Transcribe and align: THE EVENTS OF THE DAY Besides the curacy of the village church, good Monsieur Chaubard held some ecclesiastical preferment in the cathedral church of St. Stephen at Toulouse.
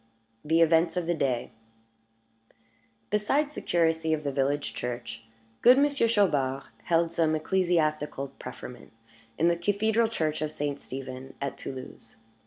THE 0.43 0.61
EVENTS 0.61 0.97
OF 0.97 1.05
THE 1.05 1.13
DAY 1.13 1.51
Besides 3.11 3.53
the 3.53 3.61
curacy 3.61 4.13
of 4.13 4.23
the 4.23 4.31
village 4.31 4.73
church, 4.73 5.21
good 5.61 5.77
Monsieur 5.77 6.07
Chaubard 6.07 6.63
held 6.85 7.13
some 7.13 7.35
ecclesiastical 7.35 8.29
preferment 8.39 8.93
in 9.37 9.47
the 9.47 9.55
cathedral 9.55 10.07
church 10.07 10.41
of 10.41 10.51
St. 10.51 10.79
Stephen 10.79 11.35
at 11.39 11.55
Toulouse. 11.55 12.15